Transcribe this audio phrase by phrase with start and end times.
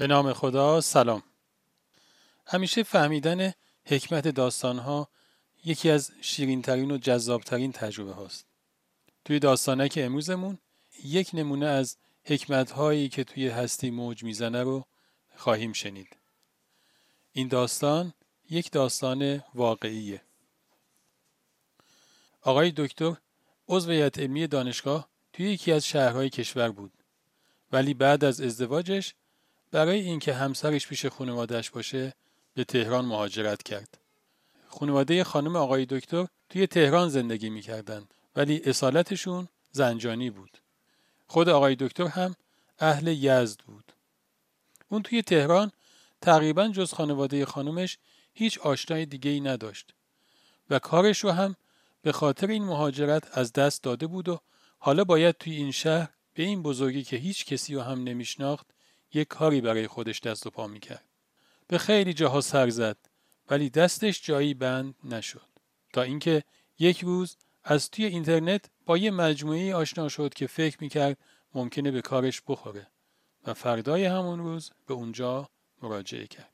[0.00, 1.22] به نام خدا سلام.
[2.46, 3.52] همیشه فهمیدن
[3.84, 5.08] حکمت داستانها
[5.64, 8.46] یکی از شیرینترین و جذابترین تجربه هاست.
[9.24, 10.58] توی داستانک امروزمون
[11.04, 14.84] یک نمونه از حکمت هایی که توی هستی موج می‌زنه رو
[15.36, 16.16] خواهیم شنید.
[17.32, 18.14] این داستان
[18.50, 20.22] یک داستان واقعیه.
[22.42, 23.16] آقای دکتر
[23.68, 26.92] عضو هیئت علمی دانشگاه توی یکی از شهرهای کشور بود
[27.72, 29.14] ولی بعد از ازدواجش
[29.70, 32.14] برای اینکه همسرش پیش خانوادهش باشه
[32.54, 33.98] به تهران مهاجرت کرد.
[34.68, 38.04] خانواده خانم آقای دکتر توی تهران زندگی می‌کردن
[38.36, 40.58] ولی اصالتشون زنجانی بود.
[41.26, 42.34] خود آقای دکتر هم
[42.78, 43.92] اهل یزد بود.
[44.88, 45.72] اون توی تهران
[46.20, 47.98] تقریبا جز خانواده خانمش
[48.34, 49.94] هیچ آشنای دیگه ای نداشت
[50.70, 51.56] و کارش رو هم
[52.02, 54.40] به خاطر این مهاجرت از دست داده بود و
[54.78, 58.66] حالا باید توی این شهر به این بزرگی که هیچ کسی رو هم نمیشناخت
[59.14, 61.04] یک کاری برای خودش دست و پا می‌کرد.
[61.68, 62.96] به خیلی جاها سر زد
[63.50, 65.48] ولی دستش جایی بند نشد.
[65.92, 66.44] تا اینکه
[66.78, 71.18] یک روز از توی اینترنت با یه مجموعه آشنا شد که فکر می‌کرد
[71.54, 72.86] ممکنه به کارش بخوره
[73.46, 75.48] و فردای همون روز به اونجا
[75.82, 76.52] مراجعه کرد.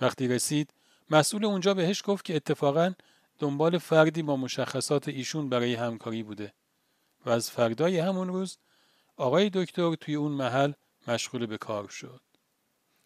[0.00, 0.74] وقتی رسید
[1.10, 2.94] مسئول اونجا بهش گفت که اتفاقا
[3.38, 6.52] دنبال فردی با مشخصات ایشون برای همکاری بوده
[7.26, 8.58] و از فردای همون روز
[9.16, 10.72] آقای دکتر توی اون محل
[11.08, 12.20] مشغول به کار شد.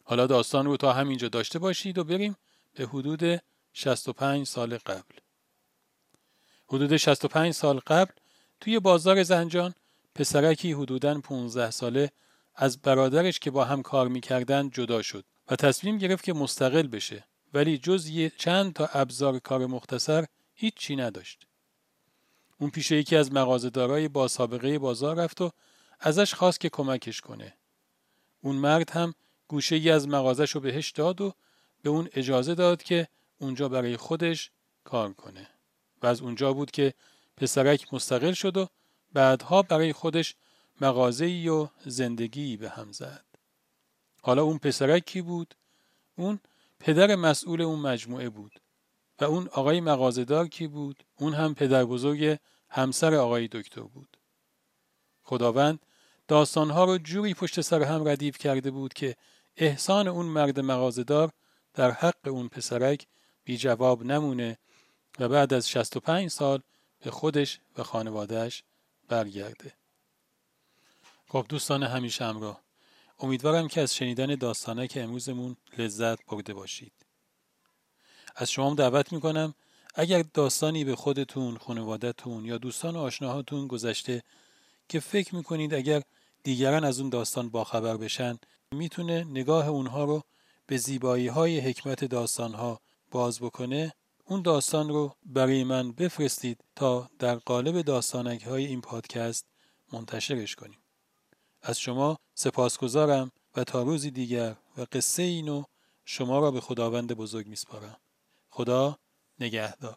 [0.05, 2.37] حالا داستان رو تا همینجا داشته باشید و بریم
[2.75, 5.15] به حدود 65 سال قبل.
[6.69, 8.13] حدود 65 سال قبل
[8.61, 9.75] توی بازار زنجان
[10.15, 12.11] پسرکی حدوداً 15 ساله
[12.55, 17.25] از برادرش که با هم کار می‌کردن جدا شد و تصمیم گرفت که مستقل بشه
[17.55, 20.25] ولی جز یه چند تا ابزار کار مختصر
[20.55, 21.47] هیچ چی نداشت.
[22.59, 25.51] اون پیش یکی از مغازه‌دارای با سابقه بازار رفت و
[26.01, 27.55] ازش خواست که کمکش کنه.
[28.41, 29.15] اون مرد هم
[29.49, 31.35] گوشه ای از مغازش رو بهش داد و
[31.83, 33.09] به اون اجازه داد که
[33.39, 34.51] اونجا برای خودش
[34.85, 35.49] کار کنه.
[36.03, 36.95] و از اونجا بود که
[37.37, 38.69] پسرک مستقل شد و
[39.13, 40.35] بعدها برای خودش
[40.81, 43.25] مغازه‌ای و زندگی به هم زد.
[44.23, 45.55] حالا اون پسرک کی بود؟
[46.17, 46.41] اون
[46.81, 48.61] پدر مسئول اون مجموعه بود.
[49.21, 54.17] و اون آقای مغازهدار کی بود؟ اون هم پدر بزرگ همسر آقای دکتر بود.
[55.23, 55.79] خداوند
[56.29, 59.17] داستانها رو جوری پشت سر هم ردیف کرده بود که
[59.57, 61.31] احسان اون مرد مغازدار
[61.75, 63.07] در حق اون پسرک
[63.45, 64.59] بی جواب نمونه
[65.19, 66.61] و بعد از 65 سال
[67.05, 68.63] به خودش و خانوادهش
[69.09, 69.73] برگرده.
[71.29, 72.61] خب دوستان همیشه همراه
[73.21, 76.93] امیدوارم که از شنیدن داستانه که امروزمون لذت برده باشید.
[78.37, 79.55] از شما دعوت می‌کنم
[79.95, 84.23] اگر داستانی به خودتون، خانوادهتون یا دوستان و آشناهاتون گذشته
[84.89, 86.03] که فکر می‌کنید اگر
[86.43, 88.39] دیگران از اون داستان باخبر بشن
[88.73, 90.23] می‌تونه نگاه اونها رو
[90.67, 93.93] به زیبایی های حکمت داستان ها باز بکنه
[94.25, 99.47] اون داستان رو برای من بفرستید تا در قالب داستانک های این پادکست
[99.93, 100.79] منتشرش کنیم.
[101.63, 105.65] از شما سپاسگزارم و تا روزی دیگر و قصه اینو
[106.05, 107.97] شما را به خداوند بزرگ میسپارم.
[108.51, 108.99] خدا
[109.41, 109.97] نگهدار.